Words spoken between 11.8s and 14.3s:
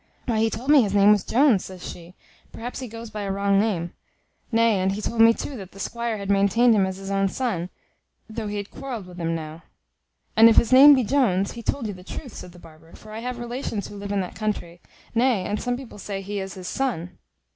you the truth," said the barber; "for I have relations who live in